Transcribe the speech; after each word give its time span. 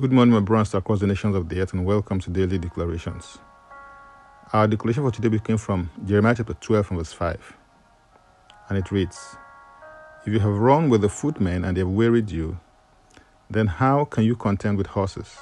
Good 0.00 0.12
morning, 0.12 0.32
my 0.32 0.40
brothers 0.40 0.72
across 0.72 1.00
the 1.00 1.06
nations 1.06 1.36
of 1.36 1.50
the 1.50 1.60
earth, 1.60 1.74
and 1.74 1.84
welcome 1.84 2.20
to 2.20 2.30
Daily 2.30 2.56
Declarations. 2.56 3.36
Our 4.50 4.66
declaration 4.66 5.02
for 5.02 5.10
today 5.10 5.38
came 5.44 5.58
from 5.58 5.90
Jeremiah 6.06 6.34
chapter 6.34 6.54
12, 6.54 6.86
from 6.86 6.96
verse 6.96 7.12
5. 7.12 7.52
And 8.70 8.78
it 8.78 8.90
reads 8.90 9.36
If 10.24 10.32
you 10.32 10.38
have 10.38 10.54
run 10.54 10.88
with 10.88 11.02
the 11.02 11.10
footmen 11.10 11.66
and 11.66 11.76
they 11.76 11.82
have 11.82 11.90
wearied 11.90 12.30
you, 12.30 12.58
then 13.50 13.66
how 13.66 14.06
can 14.06 14.24
you 14.24 14.36
contend 14.36 14.78
with 14.78 14.86
horses? 14.86 15.36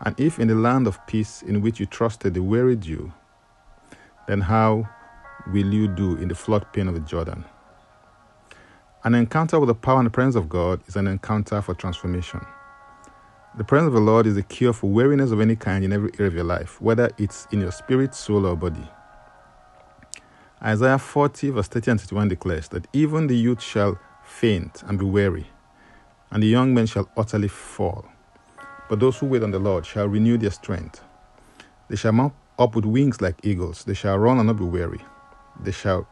And 0.00 0.18
if 0.18 0.40
in 0.40 0.48
the 0.48 0.56
land 0.56 0.88
of 0.88 1.06
peace 1.06 1.40
in 1.40 1.60
which 1.60 1.78
you 1.78 1.86
trusted 1.86 2.34
they 2.34 2.40
wearied 2.40 2.84
you, 2.84 3.12
then 4.26 4.40
how 4.40 4.88
will 5.46 5.72
you 5.72 5.86
do 5.86 6.16
in 6.16 6.26
the 6.26 6.34
floodplain 6.34 6.88
of 6.88 6.94
the 6.94 7.00
Jordan? 7.00 7.44
An 9.04 9.14
encounter 9.14 9.60
with 9.60 9.68
the 9.68 9.76
power 9.76 9.98
and 9.98 10.06
the 10.06 10.10
presence 10.10 10.34
of 10.34 10.48
God 10.48 10.82
is 10.88 10.96
an 10.96 11.06
encounter 11.06 11.62
for 11.62 11.74
transformation. 11.74 12.44
The 13.56 13.64
presence 13.64 13.88
of 13.88 13.94
the 13.94 14.00
Lord 14.00 14.28
is 14.28 14.36
a 14.36 14.44
cure 14.44 14.72
for 14.72 14.88
weariness 14.88 15.32
of 15.32 15.40
any 15.40 15.56
kind 15.56 15.84
in 15.84 15.92
every 15.92 16.12
area 16.20 16.28
of 16.28 16.34
your 16.34 16.44
life, 16.44 16.80
whether 16.80 17.10
it's 17.18 17.48
in 17.50 17.60
your 17.60 17.72
spirit, 17.72 18.14
soul, 18.14 18.46
or 18.46 18.54
body. 18.54 18.88
Isaiah 20.62 21.00
40, 21.00 21.50
verse 21.50 21.66
30 21.66 21.90
and 21.90 22.00
31 22.00 22.28
declares 22.28 22.68
that 22.68 22.86
even 22.92 23.26
the 23.26 23.36
youth 23.36 23.60
shall 23.60 23.98
faint 24.24 24.84
and 24.86 25.00
be 25.00 25.04
weary, 25.04 25.48
and 26.30 26.44
the 26.44 26.46
young 26.46 26.72
men 26.72 26.86
shall 26.86 27.10
utterly 27.16 27.48
fall. 27.48 28.06
But 28.88 29.00
those 29.00 29.18
who 29.18 29.26
wait 29.26 29.42
on 29.42 29.50
the 29.50 29.58
Lord 29.58 29.84
shall 29.84 30.06
renew 30.06 30.38
their 30.38 30.52
strength. 30.52 31.02
They 31.88 31.96
shall 31.96 32.12
mount 32.12 32.34
up 32.56 32.76
with 32.76 32.84
wings 32.84 33.20
like 33.20 33.44
eagles. 33.44 33.82
They 33.82 33.94
shall 33.94 34.16
run 34.16 34.38
and 34.38 34.46
not 34.46 34.58
be 34.58 34.64
weary. 34.64 35.00
They 35.60 35.72
shall 35.72 36.06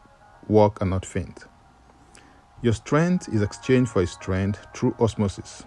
walk 0.49 0.81
and 0.81 0.89
not 0.89 1.05
faint. 1.05 1.45
Your 2.61 2.73
strength 2.73 3.29
is 3.29 3.41
exchanged 3.41 3.91
for 3.91 4.01
his 4.01 4.11
strength 4.11 4.67
through 4.75 4.97
osmosis 4.99 5.63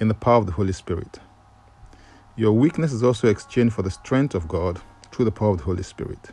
in 0.00 0.08
the 0.08 0.14
power 0.14 0.36
of 0.36 0.46
the 0.46 0.52
Holy 0.52 0.72
Spirit. 0.72 1.20
Your 2.36 2.52
weakness 2.52 2.92
is 2.92 3.02
also 3.02 3.28
exchanged 3.28 3.74
for 3.74 3.82
the 3.82 3.90
strength 3.90 4.34
of 4.34 4.48
God 4.48 4.80
through 5.12 5.26
the 5.26 5.30
power 5.30 5.50
of 5.50 5.58
the 5.58 5.64
Holy 5.64 5.82
Spirit. 5.82 6.30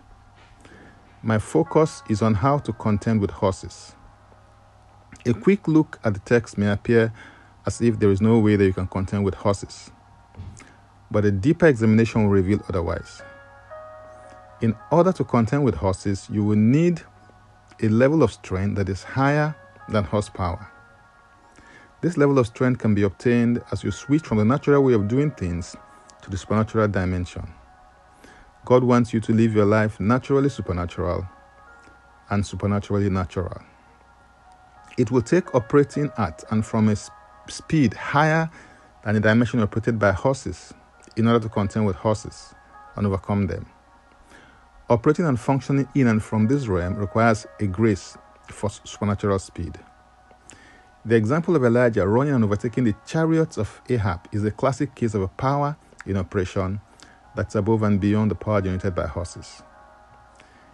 My 1.21 1.37
focus 1.37 2.01
is 2.09 2.21
on 2.21 2.35
how 2.35 2.59
to 2.59 2.71
contend 2.71 3.19
with 3.19 3.31
horses. 3.31 3.93
A 5.25 5.33
quick 5.33 5.67
look 5.67 5.99
at 6.03 6.13
the 6.13 6.19
text 6.21 6.57
may 6.57 6.71
appear 6.71 7.11
as 7.65 7.81
if 7.81 7.99
there 7.99 8.11
is 8.11 8.21
no 8.21 8.39
way 8.39 8.55
that 8.55 8.65
you 8.65 8.73
can 8.73 8.87
contend 8.87 9.25
with 9.25 9.33
horses, 9.33 9.91
but 11.11 11.25
a 11.25 11.31
deeper 11.31 11.67
examination 11.67 12.23
will 12.23 12.29
reveal 12.29 12.63
otherwise. 12.69 13.21
In 14.61 14.75
order 14.91 15.11
to 15.11 15.23
contend 15.23 15.65
with 15.65 15.75
horses, 15.75 16.27
you 16.31 16.43
will 16.43 16.55
need 16.55 17.01
a 17.81 17.89
level 17.89 18.23
of 18.23 18.31
strength 18.31 18.75
that 18.75 18.87
is 18.87 19.03
higher 19.03 19.55
than 19.89 20.05
horsepower. 20.05 20.71
This 21.99 22.15
level 22.15 22.37
of 22.37 22.45
strength 22.45 22.79
can 22.79 22.93
be 22.93 23.01
obtained 23.01 23.63
as 23.71 23.83
you 23.83 23.89
switch 23.89 24.21
from 24.21 24.37
the 24.37 24.45
natural 24.45 24.83
way 24.83 24.93
of 24.93 25.07
doing 25.07 25.31
things 25.31 25.75
to 26.21 26.29
the 26.29 26.37
supernatural 26.37 26.87
dimension. 26.87 27.51
God 28.65 28.83
wants 28.83 29.13
you 29.13 29.19
to 29.21 29.33
live 29.33 29.55
your 29.55 29.65
life 29.65 29.99
naturally 29.99 30.49
supernatural 30.49 31.27
and 32.29 32.45
supernaturally 32.45 33.09
natural. 33.09 33.63
It 34.97 35.09
will 35.09 35.23
take 35.23 35.55
operating 35.55 36.11
at 36.19 36.43
and 36.51 36.63
from 36.63 36.89
a 36.89 36.95
speed 37.47 37.95
higher 37.95 38.51
than 39.03 39.15
the 39.15 39.19
dimension 39.19 39.61
operated 39.61 39.97
by 39.97 40.11
horses 40.11 40.75
in 41.15 41.27
order 41.27 41.39
to 41.39 41.49
contend 41.49 41.87
with 41.87 41.95
horses 41.95 42.53
and 42.95 43.07
overcome 43.07 43.47
them. 43.47 43.65
Operating 44.87 45.25
and 45.25 45.39
functioning 45.39 45.87
in 45.95 46.05
and 46.07 46.21
from 46.21 46.47
this 46.47 46.67
realm 46.67 46.95
requires 46.95 47.47
a 47.59 47.65
grace 47.65 48.17
for 48.49 48.69
supernatural 48.69 49.39
speed. 49.39 49.79
The 51.07 51.15
example 51.15 51.55
of 51.55 51.63
Elijah 51.63 52.05
running 52.05 52.33
and 52.33 52.43
overtaking 52.43 52.83
the 52.83 52.93
chariots 53.05 53.57
of 53.57 53.81
Ahab 53.87 54.27
is 54.33 54.43
a 54.43 54.51
classic 54.51 54.93
case 54.93 55.13
of 55.13 55.21
a 55.21 55.29
power 55.29 55.77
in 56.05 56.17
operation 56.17 56.81
that's 57.33 57.55
above 57.55 57.83
and 57.83 57.97
beyond 57.97 58.29
the 58.29 58.35
power 58.35 58.61
generated 58.61 58.93
by 58.93 59.07
horses. 59.07 59.63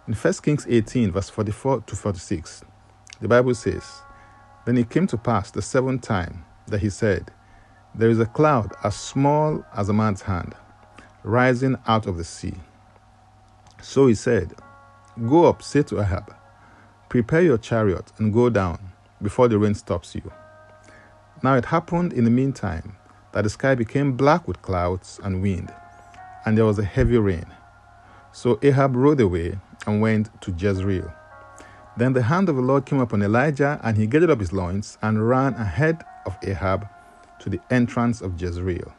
In 0.08 0.14
1 0.14 0.34
Kings 0.42 0.66
18, 0.68 1.12
verse 1.12 1.30
44 1.30 1.82
to 1.82 1.94
46, 1.94 2.64
the 3.20 3.28
Bible 3.28 3.54
says, 3.54 3.84
Then 4.66 4.76
it 4.76 4.90
came 4.90 5.06
to 5.06 5.16
pass 5.16 5.52
the 5.52 5.62
seventh 5.62 6.02
time 6.02 6.44
that 6.66 6.80
he 6.80 6.90
said, 6.90 7.30
There 7.94 8.10
is 8.10 8.18
a 8.18 8.26
cloud 8.26 8.72
as 8.82 8.96
small 8.96 9.64
as 9.72 9.88
a 9.88 9.92
man's 9.92 10.22
hand, 10.22 10.56
rising 11.22 11.76
out 11.86 12.08
of 12.08 12.16
the 12.16 12.24
sea. 12.24 12.54
So 13.80 14.08
he 14.08 14.16
said, 14.16 14.52
Go 15.28 15.44
up, 15.44 15.62
say 15.62 15.84
to 15.84 16.00
Ahab, 16.00 16.34
Prepare 17.08 17.42
your 17.42 17.58
chariot 17.58 18.10
and 18.18 18.32
go 18.32 18.50
down 18.50 18.93
before 19.22 19.48
the 19.48 19.58
rain 19.58 19.74
stops 19.74 20.14
you. 20.14 20.32
Now 21.42 21.54
it 21.56 21.66
happened 21.66 22.12
in 22.12 22.24
the 22.24 22.30
meantime 22.30 22.96
that 23.32 23.42
the 23.42 23.50
sky 23.50 23.74
became 23.74 24.16
black 24.16 24.46
with 24.46 24.62
clouds 24.62 25.20
and 25.22 25.42
wind, 25.42 25.72
and 26.44 26.56
there 26.56 26.64
was 26.64 26.78
a 26.78 26.84
heavy 26.84 27.18
rain. 27.18 27.46
So 28.32 28.58
Ahab 28.62 28.96
rode 28.96 29.20
away 29.20 29.58
and 29.86 30.00
went 30.00 30.30
to 30.42 30.52
Jezreel. 30.52 31.12
Then 31.96 32.12
the 32.12 32.22
hand 32.22 32.48
of 32.48 32.56
the 32.56 32.62
Lord 32.62 32.86
came 32.86 33.00
upon 33.00 33.22
Elijah, 33.22 33.80
and 33.84 33.96
he 33.96 34.06
gathered 34.06 34.30
up 34.30 34.40
his 34.40 34.52
loins 34.52 34.98
and 35.02 35.28
ran 35.28 35.54
ahead 35.54 36.02
of 36.26 36.36
Ahab 36.42 36.88
to 37.40 37.50
the 37.50 37.60
entrance 37.70 38.20
of 38.20 38.40
Jezreel. 38.40 38.92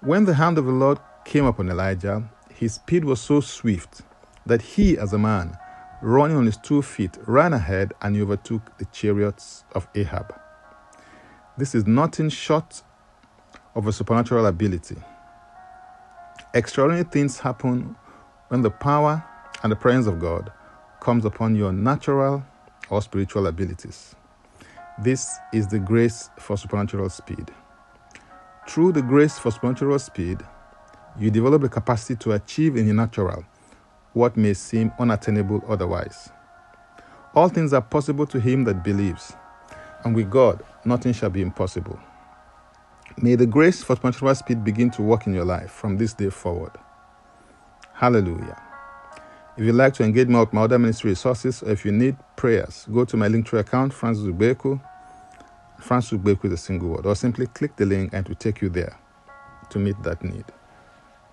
When 0.00 0.24
the 0.24 0.34
hand 0.34 0.56
of 0.56 0.64
the 0.64 0.72
Lord 0.72 0.98
came 1.24 1.44
upon 1.44 1.68
Elijah, 1.68 2.22
his 2.48 2.74
speed 2.74 3.04
was 3.04 3.20
so 3.20 3.40
swift 3.40 4.02
that 4.46 4.62
he, 4.62 4.96
as 4.96 5.12
a 5.12 5.18
man, 5.18 5.58
running 6.02 6.36
on 6.36 6.46
his 6.46 6.56
two 6.56 6.82
feet, 6.82 7.16
ran 7.26 7.52
ahead 7.52 7.92
and 8.00 8.16
overtook 8.16 8.76
the 8.78 8.84
chariots 8.86 9.64
of 9.72 9.86
Ahab. 9.94 10.34
This 11.58 11.74
is 11.74 11.86
nothing 11.86 12.30
short 12.30 12.82
of 13.74 13.86
a 13.86 13.92
supernatural 13.92 14.46
ability. 14.46 14.96
Extraordinary 16.54 17.04
things 17.04 17.38
happen 17.38 17.94
when 18.48 18.62
the 18.62 18.70
power 18.70 19.22
and 19.62 19.70
the 19.70 19.76
presence 19.76 20.06
of 20.06 20.18
God 20.18 20.50
comes 21.00 21.24
upon 21.24 21.54
your 21.54 21.72
natural 21.72 22.42
or 22.88 23.02
spiritual 23.02 23.46
abilities. 23.46 24.14
This 25.02 25.38
is 25.52 25.68
the 25.68 25.78
grace 25.78 26.30
for 26.38 26.56
supernatural 26.56 27.08
speed. 27.10 27.50
Through 28.68 28.92
the 28.92 29.02
grace 29.02 29.38
for 29.38 29.50
supernatural 29.50 29.98
speed, 29.98 30.42
you 31.18 31.30
develop 31.30 31.62
the 31.62 31.68
capacity 31.68 32.16
to 32.16 32.32
achieve 32.32 32.76
in 32.76 32.86
the 32.86 32.94
natural 32.94 33.44
what 34.12 34.36
may 34.36 34.54
seem 34.54 34.92
unattainable 34.98 35.62
otherwise. 35.68 36.30
All 37.34 37.48
things 37.48 37.72
are 37.72 37.82
possible 37.82 38.26
to 38.26 38.40
him 38.40 38.64
that 38.64 38.82
believes, 38.82 39.34
and 40.04 40.14
with 40.14 40.30
God, 40.30 40.62
nothing 40.84 41.12
shall 41.12 41.30
be 41.30 41.42
impossible. 41.42 41.98
May 43.18 43.34
the 43.34 43.46
grace 43.46 43.82
for 43.82 43.96
spiritual 43.96 44.34
speed 44.34 44.64
begin 44.64 44.90
to 44.92 45.02
work 45.02 45.26
in 45.26 45.34
your 45.34 45.44
life 45.44 45.70
from 45.70 45.96
this 45.96 46.12
day 46.14 46.30
forward. 46.30 46.72
Hallelujah. 47.92 48.60
If 49.56 49.64
you'd 49.64 49.74
like 49.74 49.92
to 49.94 50.04
engage 50.04 50.28
more 50.28 50.44
with 50.44 50.54
my 50.54 50.62
other 50.62 50.78
ministry 50.78 51.10
resources, 51.10 51.62
or 51.62 51.70
if 51.70 51.84
you 51.84 51.92
need 51.92 52.16
prayers, 52.36 52.86
go 52.92 53.04
to 53.04 53.16
my 53.16 53.28
Linktree 53.28 53.60
account, 53.60 53.92
Francis 53.92 54.24
Ubeku. 54.24 54.80
Francis 55.78 56.18
Ubeku 56.18 56.46
is 56.46 56.52
a 56.52 56.56
single 56.56 56.88
word, 56.88 57.04
or 57.04 57.14
simply 57.14 57.46
click 57.46 57.76
the 57.76 57.84
link 57.84 58.12
and 58.12 58.24
it 58.24 58.28
will 58.28 58.36
take 58.36 58.62
you 58.62 58.68
there 58.70 58.98
to 59.68 59.78
meet 59.78 60.02
that 60.02 60.22
need. 60.22 60.44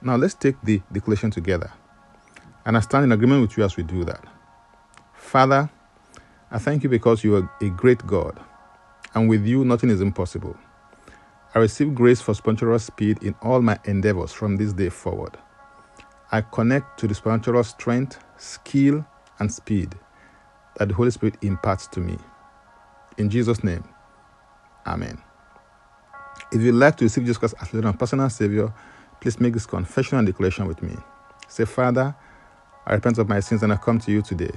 Now 0.01 0.15
let's 0.15 0.33
take 0.33 0.61
the 0.61 0.81
declaration 0.91 1.31
together. 1.31 1.71
And 2.67 2.75
I 2.75 2.81
stand 2.81 3.05
in 3.05 3.13
agreement 3.13 3.41
with 3.41 3.57
you 3.57 3.63
as 3.63 3.77
we 3.77 3.83
do 3.83 4.03
that. 4.03 4.23
Father, 5.13 5.69
I 6.51 6.59
thank 6.59 6.83
you 6.83 6.89
because 6.89 7.23
you 7.23 7.37
are 7.37 7.49
a 7.61 7.69
great 7.69 8.05
God, 8.05 8.37
and 9.13 9.29
with 9.29 9.45
you 9.45 9.63
nothing 9.63 9.89
is 9.89 10.01
impossible. 10.01 10.55
I 11.55 11.59
receive 11.59 11.95
grace 11.95 12.19
for 12.19 12.33
spiritual 12.33 12.77
speed 12.79 13.23
in 13.23 13.35
all 13.41 13.61
my 13.61 13.79
endeavors 13.85 14.33
from 14.33 14.57
this 14.57 14.73
day 14.73 14.89
forward. 14.89 15.37
I 16.29 16.41
connect 16.41 16.99
to 16.99 17.07
the 17.07 17.15
spiritual 17.15 17.63
strength, 17.63 18.21
skill, 18.37 19.07
and 19.39 19.49
speed 19.49 19.95
that 20.75 20.89
the 20.89 20.93
Holy 20.93 21.11
Spirit 21.11 21.37
imparts 21.41 21.87
to 21.87 22.01
me. 22.01 22.17
In 23.17 23.29
Jesus' 23.29 23.63
name, 23.63 23.85
Amen. 24.85 25.21
If 26.51 26.61
you'd 26.61 26.75
like 26.75 26.97
to 26.97 27.05
receive 27.05 27.23
Jesus 27.23 27.37
Christ 27.37 27.55
as 27.61 27.73
Lord 27.73 27.85
and 27.85 27.97
personal 27.97 28.29
Savior, 28.29 28.73
please 29.21 29.39
make 29.39 29.53
this 29.53 29.65
confession 29.65 30.17
and 30.17 30.27
declaration 30.27 30.67
with 30.67 30.83
me. 30.83 30.95
Say, 31.47 31.63
Father, 31.63 32.13
I 32.87 32.93
repent 32.93 33.17
of 33.17 33.27
my 33.27 33.41
sins 33.41 33.63
and 33.63 33.73
I 33.73 33.75
come 33.75 33.99
to 33.99 34.11
you 34.11 34.21
today. 34.21 34.51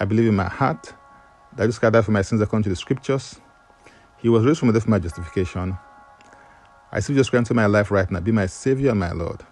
I 0.00 0.06
believe 0.06 0.26
in 0.26 0.34
my 0.34 0.48
heart 0.48 0.94
that 1.54 1.66
Jesus 1.66 1.78
Christ 1.78 1.92
died 1.92 2.04
for 2.06 2.10
my 2.10 2.22
sins 2.22 2.40
according 2.40 2.64
to 2.64 2.70
the 2.70 2.76
scriptures. 2.76 3.38
He 4.16 4.30
was 4.30 4.42
raised 4.46 4.60
from 4.60 4.68
the 4.68 4.72
dead 4.72 4.84
for 4.84 4.90
my 4.90 4.98
justification. 4.98 5.76
I 6.90 6.96
receive 6.96 7.16
Jesus 7.16 7.28
Christ 7.28 7.50
into 7.50 7.54
my 7.54 7.66
life 7.66 7.90
right 7.90 8.10
now. 8.10 8.20
Be 8.20 8.32
my 8.32 8.46
Savior 8.46 8.90
and 8.90 9.00
my 9.00 9.12
Lord. 9.12 9.42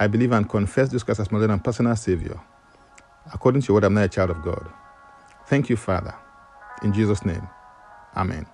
I 0.00 0.08
believe 0.08 0.32
and 0.32 0.48
confess 0.50 0.88
Jesus 0.88 1.04
Christ 1.04 1.20
as 1.20 1.30
my 1.30 1.38
Lord 1.38 1.52
and 1.52 1.62
personal 1.62 1.94
Savior. 1.94 2.40
According 3.32 3.62
to 3.62 3.68
your 3.68 3.74
word, 3.74 3.84
I'm 3.84 3.94
now 3.94 4.02
a 4.02 4.08
child 4.08 4.30
of 4.30 4.42
God. 4.42 4.68
Thank 5.46 5.70
you, 5.70 5.76
Father. 5.76 6.14
In 6.82 6.92
Jesus' 6.92 7.24
name, 7.24 7.46
Amen. 8.16 8.46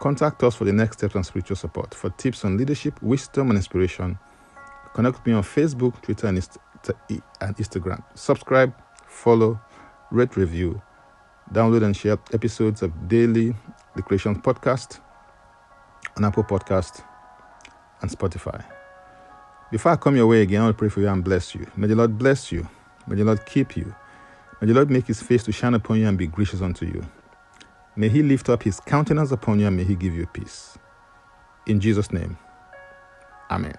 Contact 0.00 0.42
us 0.42 0.56
for 0.56 0.64
the 0.64 0.72
next 0.72 0.98
steps 0.98 1.14
on 1.14 1.22
spiritual 1.22 1.56
support. 1.56 1.94
For 1.94 2.10
tips 2.10 2.44
on 2.44 2.56
leadership, 2.56 3.00
wisdom, 3.00 3.50
and 3.50 3.56
inspiration, 3.56 4.18
connect 4.92 5.18
with 5.18 5.26
me 5.26 5.32
on 5.34 5.42
Facebook, 5.42 6.02
Twitter, 6.02 6.26
and 6.26 6.36
and 7.40 7.56
Instagram. 7.56 8.02
Subscribe, 8.14 8.74
follow, 9.08 9.60
rate, 10.10 10.36
review, 10.36 10.80
download 11.52 11.84
and 11.84 11.96
share 11.96 12.18
episodes 12.32 12.82
of 12.82 13.08
Daily 13.08 13.54
Declaration 13.94 14.40
Podcast 14.40 15.00
on 16.16 16.24
Apple 16.24 16.44
Podcast 16.44 17.02
and 18.00 18.10
Spotify. 18.10 18.64
Before 19.70 19.92
I 19.92 19.96
come 19.96 20.16
your 20.16 20.26
way 20.26 20.42
again, 20.42 20.62
I 20.62 20.66
will 20.66 20.74
pray 20.74 20.88
for 20.88 21.00
you 21.00 21.08
and 21.08 21.24
bless 21.24 21.54
you. 21.54 21.66
May 21.76 21.88
the 21.88 21.96
Lord 21.96 22.18
bless 22.18 22.52
you. 22.52 22.68
May 23.06 23.16
the 23.16 23.24
Lord 23.24 23.44
keep 23.46 23.76
you. 23.76 23.94
May 24.60 24.68
the 24.68 24.74
Lord 24.74 24.90
make 24.90 25.06
his 25.06 25.20
face 25.22 25.42
to 25.44 25.52
shine 25.52 25.74
upon 25.74 25.98
you 25.98 26.08
and 26.08 26.16
be 26.16 26.26
gracious 26.26 26.62
unto 26.62 26.86
you. 26.86 27.04
May 27.96 28.08
he 28.08 28.22
lift 28.22 28.48
up 28.48 28.62
his 28.62 28.80
countenance 28.80 29.32
upon 29.32 29.58
you 29.58 29.66
and 29.66 29.76
may 29.76 29.84
he 29.84 29.94
give 29.96 30.14
you 30.14 30.26
peace. 30.26 30.78
In 31.66 31.80
Jesus' 31.80 32.12
name, 32.12 32.38
Amen. 33.50 33.76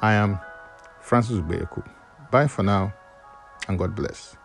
I 0.00 0.12
am 0.14 0.38
Francis 1.08 1.38
Ubeyeku. 1.38 1.82
Bye 2.30 2.48
for 2.48 2.62
now 2.62 2.92
and 3.66 3.78
God 3.78 3.94
bless. 3.94 4.36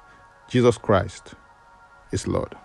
Jesus 0.48 0.78
Christ 0.78 1.36
is 2.14 2.26
Lord. 2.26 2.56